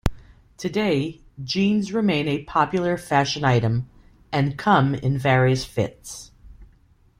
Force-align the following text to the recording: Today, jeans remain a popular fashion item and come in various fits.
Today, 0.57 1.21
jeans 1.43 1.93
remain 1.93 2.27
a 2.27 2.43
popular 2.45 2.97
fashion 2.97 3.43
item 3.45 3.87
and 4.31 4.57
come 4.57 4.95
in 4.95 5.19
various 5.19 5.63
fits. 5.63 6.31